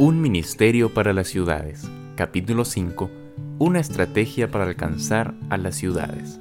[0.00, 1.88] Un ministerio para las ciudades.
[2.16, 3.08] Capítulo 5.
[3.60, 6.40] Una estrategia para alcanzar a las ciudades.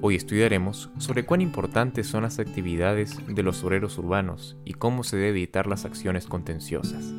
[0.00, 5.18] Hoy estudiaremos sobre cuán importantes son las actividades de los obreros urbanos y cómo se
[5.18, 7.12] debe evitar las acciones contenciosas.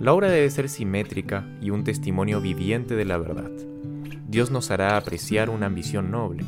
[0.00, 3.52] La obra debe ser simétrica y un testimonio viviente de la verdad.
[4.26, 6.44] Dios nos hará apreciar una ambición noble.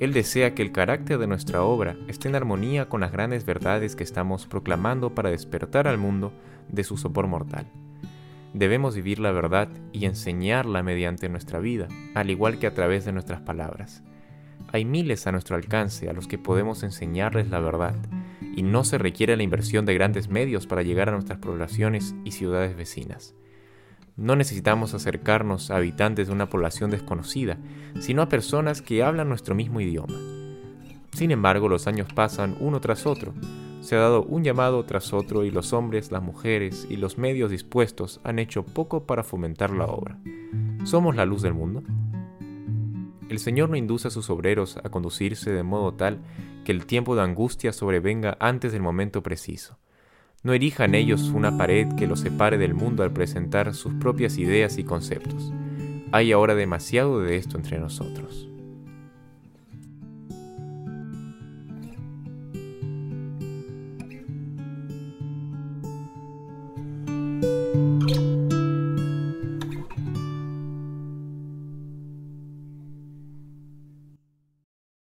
[0.00, 3.94] Él desea que el carácter de nuestra obra esté en armonía con las grandes verdades
[3.94, 6.32] que estamos proclamando para despertar al mundo
[6.68, 7.66] de su sopor mortal.
[8.54, 13.12] Debemos vivir la verdad y enseñarla mediante nuestra vida, al igual que a través de
[13.12, 14.02] nuestras palabras.
[14.72, 17.96] Hay miles a nuestro alcance a los que podemos enseñarles la verdad,
[18.56, 22.32] y no se requiere la inversión de grandes medios para llegar a nuestras poblaciones y
[22.32, 23.34] ciudades vecinas.
[24.16, 27.58] No necesitamos acercarnos a habitantes de una población desconocida,
[28.00, 30.18] sino a personas que hablan nuestro mismo idioma.
[31.12, 33.34] Sin embargo, los años pasan uno tras otro,
[33.80, 37.50] se ha dado un llamado tras otro y los hombres, las mujeres y los medios
[37.50, 40.18] dispuestos han hecho poco para fomentar la obra.
[40.84, 41.82] ¿Somos la luz del mundo?
[43.30, 46.20] El Señor no induce a sus obreros a conducirse de modo tal
[46.64, 49.79] que el tiempo de angustia sobrevenga antes del momento preciso.
[50.42, 54.78] No erijan ellos una pared que los separe del mundo al presentar sus propias ideas
[54.78, 55.52] y conceptos.
[56.12, 58.49] Hay ahora demasiado de esto entre nosotros.